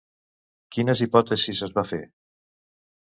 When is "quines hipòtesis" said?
0.75-1.61